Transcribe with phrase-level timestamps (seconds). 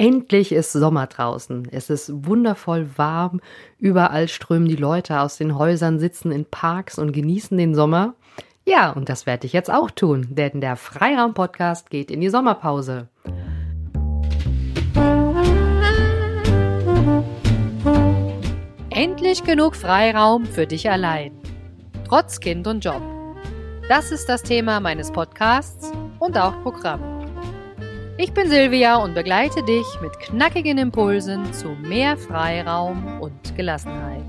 [0.00, 1.68] Endlich ist Sommer draußen.
[1.72, 3.42] Es ist wundervoll warm.
[3.78, 8.14] Überall strömen die Leute aus den Häusern, sitzen in Parks und genießen den Sommer.
[8.64, 13.08] Ja, und das werde ich jetzt auch tun, denn der Freiraum-Podcast geht in die Sommerpause.
[18.88, 21.32] Endlich genug Freiraum für dich allein.
[22.08, 23.02] Trotz Kind und Job.
[23.90, 27.19] Das ist das Thema meines Podcasts und auch Programm.
[28.22, 34.26] Ich bin Silvia und begleite dich mit knackigen Impulsen zu mehr Freiraum und Gelassenheit,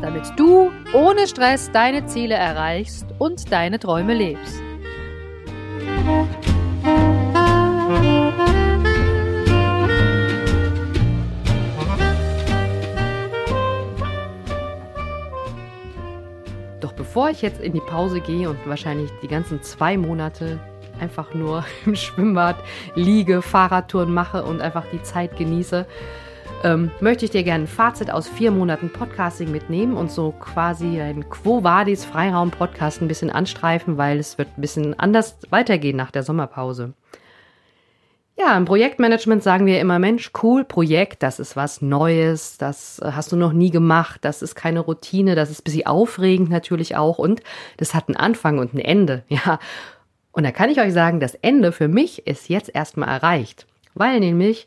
[0.00, 4.60] damit du ohne Stress deine Ziele erreichst und deine Träume lebst.
[16.80, 20.58] Doch bevor ich jetzt in die Pause gehe und wahrscheinlich die ganzen zwei Monate
[21.02, 22.56] einfach nur im Schwimmbad
[22.94, 25.84] liege, Fahrradtouren mache und einfach die Zeit genieße,
[26.64, 31.00] ähm, möchte ich dir gerne ein Fazit aus vier Monaten Podcasting mitnehmen und so quasi
[31.00, 35.96] ein Quo Vadis Freiraum Podcast ein bisschen anstreifen, weil es wird ein bisschen anders weitergehen
[35.96, 36.94] nach der Sommerpause.
[38.38, 43.12] Ja, im Projektmanagement sagen wir immer, Mensch, cool, Projekt, das ist was Neues, das äh,
[43.12, 46.96] hast du noch nie gemacht, das ist keine Routine, das ist ein bisschen aufregend natürlich
[46.96, 47.42] auch und
[47.76, 49.58] das hat einen Anfang und ein Ende, ja.
[50.32, 54.18] Und da kann ich euch sagen, das Ende für mich ist jetzt erstmal erreicht, weil
[54.20, 54.66] nämlich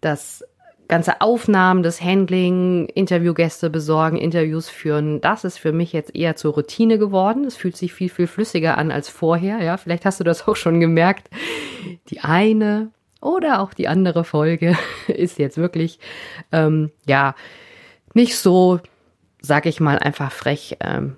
[0.00, 0.44] das
[0.88, 6.54] ganze Aufnahmen, das Handling, Interviewgäste besorgen, Interviews führen, das ist für mich jetzt eher zur
[6.54, 7.44] Routine geworden.
[7.44, 9.62] Es fühlt sich viel, viel flüssiger an als vorher.
[9.62, 11.28] Ja, vielleicht hast du das auch schon gemerkt.
[12.08, 12.90] Die eine
[13.20, 14.76] oder auch die andere Folge
[15.08, 15.98] ist jetzt wirklich,
[16.52, 17.34] ähm, ja,
[18.14, 18.80] nicht so,
[19.40, 21.16] sag ich mal, einfach frech, ähm,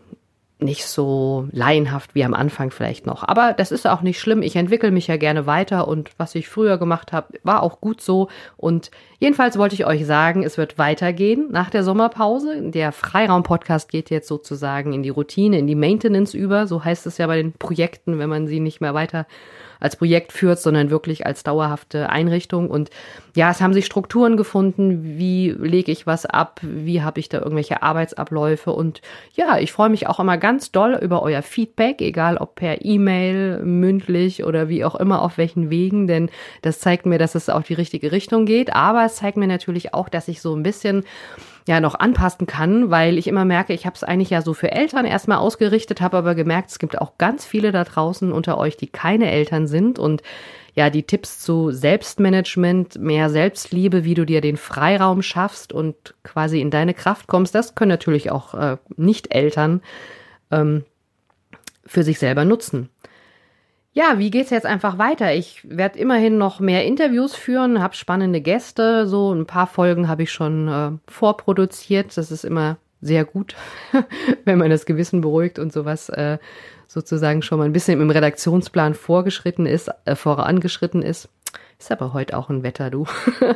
[0.61, 3.23] nicht so laienhaft wie am Anfang vielleicht noch.
[3.23, 4.43] Aber das ist auch nicht schlimm.
[4.43, 8.01] Ich entwickle mich ja gerne weiter und was ich früher gemacht habe, war auch gut
[8.01, 8.29] so.
[8.57, 12.71] Und jedenfalls wollte ich euch sagen, es wird weitergehen nach der Sommerpause.
[12.71, 16.67] Der Freiraum-Podcast geht jetzt sozusagen in die Routine, in die Maintenance über.
[16.67, 19.27] So heißt es ja bei den Projekten, wenn man sie nicht mehr weiter
[19.81, 22.71] als Projekt führt, sondern wirklich als dauerhafte Einrichtung.
[22.71, 22.91] Und
[23.35, 27.39] ja, es haben sich Strukturen gefunden, wie lege ich was ab, wie habe ich da
[27.39, 28.73] irgendwelche Arbeitsabläufe.
[28.73, 29.01] Und
[29.35, 33.63] ja, ich freue mich auch immer ganz doll über euer Feedback, egal ob per E-Mail,
[33.63, 36.31] mündlich oder wie auch immer, auf welchen Wegen, denn
[36.63, 38.75] das zeigt mir, dass es auch die richtige Richtung geht.
[38.75, 41.05] Aber es zeigt mir natürlich auch, dass ich so ein bisschen
[41.69, 44.73] ja noch anpassen kann, weil ich immer merke, ich habe es eigentlich ja so für
[44.73, 48.77] Eltern erstmal ausgerichtet, habe aber gemerkt, es gibt auch ganz viele da draußen unter euch,
[48.77, 50.23] die keine Eltern sind und
[50.75, 56.61] ja, die Tipps zu Selbstmanagement, mehr Selbstliebe, wie du dir den Freiraum schaffst und quasi
[56.61, 59.83] in deine Kraft kommst, das können natürlich auch äh, Nicht-Eltern
[60.51, 60.85] ähm,
[61.85, 62.91] für sich selber nutzen.
[63.93, 65.35] Ja, wie geht's jetzt einfach weiter?
[65.35, 70.23] Ich werde immerhin noch mehr Interviews führen, habe spannende Gäste, so ein paar Folgen habe
[70.23, 72.17] ich schon äh, vorproduziert.
[72.17, 73.57] Das ist immer sehr gut,
[74.45, 76.39] wenn man das Gewissen beruhigt und sowas äh,
[76.87, 81.29] sozusagen schon mal ein bisschen im Redaktionsplan vorgeschritten ist, äh, vorangeschritten ist.
[81.79, 83.07] Ist aber heute auch ein Wetter, du.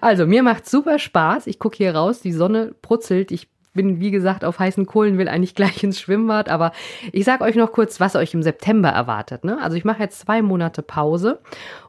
[0.00, 1.46] also, mir macht super Spaß.
[1.46, 3.32] Ich gucke hier raus, die Sonne brutzelt.
[3.32, 6.48] Ich bin, wie gesagt, auf heißen Kohlen, will eigentlich gleich ins Schwimmbad.
[6.48, 6.72] Aber
[7.12, 9.44] ich sage euch noch kurz, was euch im September erwartet.
[9.44, 9.58] Ne?
[9.62, 11.40] Also ich mache jetzt zwei Monate Pause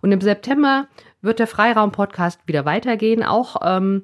[0.02, 0.88] und im September
[1.22, 3.24] wird der Freiraum-Podcast wieder weitergehen.
[3.24, 4.04] Auch ähm,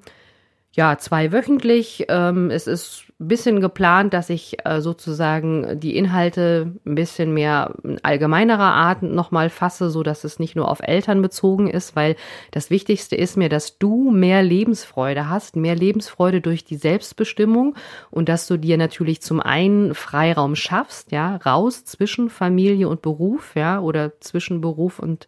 [0.72, 2.06] ja, zwei wöchentlich.
[2.10, 7.74] Ähm, es ist ein bisschen geplant, dass ich äh, sozusagen die Inhalte ein bisschen mehr
[8.04, 12.16] allgemeinerer Art nochmal fasse, so dass es nicht nur auf Eltern bezogen ist, weil
[12.52, 17.76] das Wichtigste ist mir, dass du mehr Lebensfreude hast, mehr Lebensfreude durch die Selbstbestimmung
[18.12, 23.56] und dass du dir natürlich zum einen Freiraum schaffst, ja, raus zwischen Familie und Beruf,
[23.56, 25.28] ja, oder zwischen Beruf und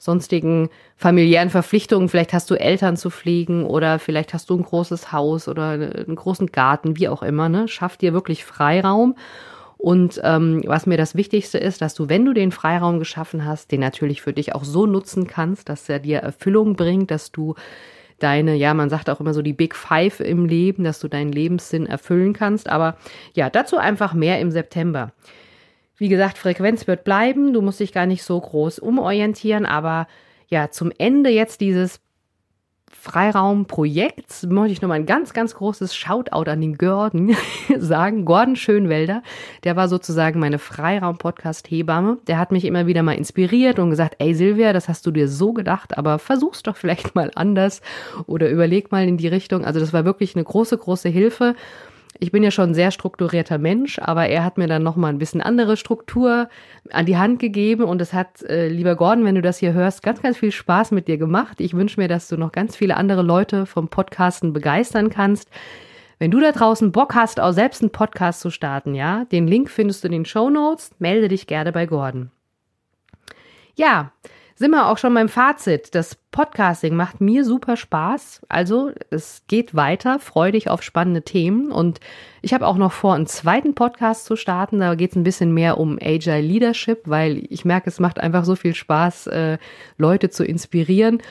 [0.00, 2.08] sonstigen familiären Verpflichtungen.
[2.08, 6.16] Vielleicht hast du Eltern zu pflegen oder vielleicht hast du ein großes Haus oder einen
[6.16, 7.50] großen Garten, wie auch immer.
[7.50, 7.68] Ne?
[7.68, 9.14] Schaff dir wirklich Freiraum.
[9.76, 13.72] Und ähm, was mir das Wichtigste ist, dass du, wenn du den Freiraum geschaffen hast,
[13.72, 17.54] den natürlich für dich auch so nutzen kannst, dass er dir Erfüllung bringt, dass du
[18.18, 21.32] deine, ja, man sagt auch immer so die Big Five im Leben, dass du deinen
[21.32, 22.70] Lebenssinn erfüllen kannst.
[22.70, 22.96] Aber
[23.34, 25.12] ja, dazu einfach mehr im September.
[26.00, 27.52] Wie gesagt, Frequenz wird bleiben.
[27.52, 29.66] Du musst dich gar nicht so groß umorientieren.
[29.66, 30.06] Aber
[30.48, 32.00] ja, zum Ende jetzt dieses
[32.90, 37.36] Freiraumprojekts möchte ich nochmal ein ganz, ganz großes Shoutout an den Gordon
[37.78, 38.24] sagen.
[38.24, 39.22] Gordon Schönwelder,
[39.64, 42.16] der war sozusagen meine Freiraum-Podcast-Hebamme.
[42.26, 45.28] Der hat mich immer wieder mal inspiriert und gesagt, ey Silvia, das hast du dir
[45.28, 47.82] so gedacht, aber versuch's doch vielleicht mal anders
[48.26, 49.66] oder überleg mal in die Richtung.
[49.66, 51.56] Also das war wirklich eine große, große Hilfe.
[52.18, 55.18] Ich bin ja schon ein sehr strukturierter Mensch, aber er hat mir dann nochmal ein
[55.18, 56.48] bisschen andere Struktur
[56.90, 60.02] an die Hand gegeben und es hat, äh, lieber Gordon, wenn du das hier hörst,
[60.02, 61.60] ganz, ganz viel Spaß mit dir gemacht.
[61.60, 65.48] Ich wünsche mir, dass du noch ganz viele andere Leute vom Podcasten begeistern kannst.
[66.18, 69.70] Wenn du da draußen Bock hast, auch selbst einen Podcast zu starten, ja, den Link
[69.70, 70.90] findest du in den Show Notes.
[70.98, 72.30] Melde dich gerne bei Gordon.
[73.76, 74.12] Ja,
[74.60, 75.94] sind wir auch schon beim Fazit.
[75.94, 78.42] Das Podcasting macht mir super Spaß.
[78.50, 80.18] Also es geht weiter.
[80.18, 81.72] Freu dich auf spannende Themen.
[81.72, 81.98] Und
[82.42, 84.78] ich habe auch noch vor, einen zweiten Podcast zu starten.
[84.78, 88.44] Da geht es ein bisschen mehr um Agile Leadership, weil ich merke, es macht einfach
[88.44, 89.56] so viel Spaß, äh,
[89.96, 91.22] Leute zu inspirieren.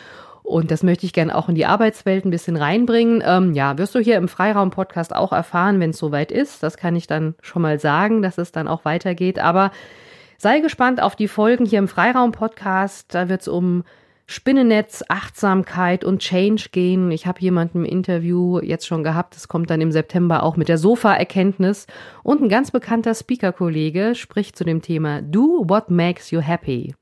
[0.42, 3.22] Und das möchte ich gerne auch in die Arbeitswelt ein bisschen reinbringen.
[3.24, 6.64] Ähm, ja, wirst du hier im Freiraum-Podcast auch erfahren, wenn es soweit ist.
[6.64, 9.38] Das kann ich dann schon mal sagen, dass es dann auch weitergeht.
[9.38, 9.70] Aber
[10.42, 13.14] Sei gespannt auf die Folgen hier im Freiraum-Podcast.
[13.14, 13.84] Da wird es um
[14.26, 17.12] Spinnennetz, Achtsamkeit und Change gehen.
[17.12, 19.36] Ich habe jemanden im Interview jetzt schon gehabt.
[19.36, 21.88] Das kommt dann im September auch mit der Sofa-Erkenntnis.
[22.24, 26.96] Und ein ganz bekannter Speaker-Kollege spricht zu dem Thema Do What Makes You Happy.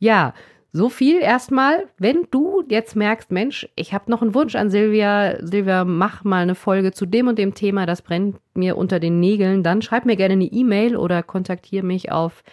[0.00, 0.34] Ja,
[0.72, 1.86] so viel erstmal.
[1.98, 6.42] Wenn du jetzt merkst, Mensch, ich habe noch einen Wunsch an Silvia, Silvia, mach mal
[6.42, 10.04] eine Folge zu dem und dem Thema, das brennt mir unter den Nägeln, dann schreib
[10.04, 12.44] mir gerne eine E-Mail oder kontaktiere mich auf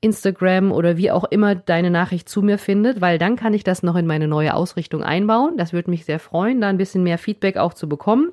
[0.00, 3.82] Instagram oder wie auch immer deine Nachricht zu mir findet, weil dann kann ich das
[3.82, 5.56] noch in meine neue Ausrichtung einbauen.
[5.56, 8.32] Das würde mich sehr freuen, da ein bisschen mehr Feedback auch zu bekommen.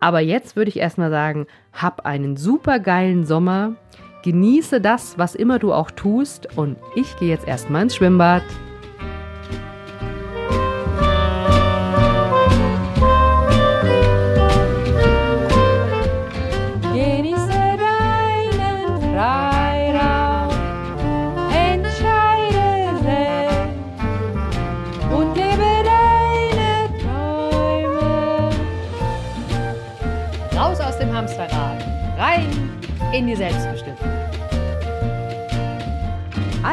[0.00, 3.76] Aber jetzt würde ich erstmal sagen, hab einen super geilen Sommer.
[4.24, 6.56] Genieße das, was immer du auch tust.
[6.56, 8.42] Und ich gehe jetzt erstmal ins Schwimmbad.
[16.94, 20.54] Genieße deinen Freiraum,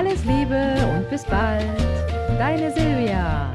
[0.04, 1.64] alles Liebe und bis bald.
[2.40, 3.52] Deine Silvia.